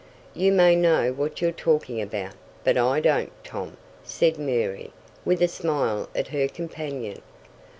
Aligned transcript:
"You 0.33 0.51
may 0.51 0.75
know 0.75 1.13
what 1.13 1.41
you're 1.43 1.51
talking 1.51 2.01
about, 2.01 2.33
but 2.63 2.75
I 2.75 3.01
don't, 3.01 3.31
Tom," 3.43 3.77
said 4.03 4.39
Mary, 4.39 4.91
with 5.25 5.43
a 5.43 5.47
smile 5.47 6.09
at 6.15 6.29
her 6.29 6.47
companion. 6.47 7.21